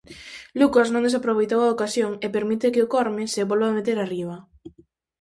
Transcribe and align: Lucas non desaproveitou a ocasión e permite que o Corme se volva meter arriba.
Lucas 0.59 0.87
non 0.93 1.05
desaproveitou 1.07 1.59
a 1.63 1.71
ocasión 1.75 2.11
e 2.25 2.27
permite 2.35 2.71
que 2.73 2.83
o 2.85 2.89
Corme 2.93 3.23
se 3.33 3.47
volva 3.49 3.75
meter 3.77 3.97
arriba. 3.99 4.35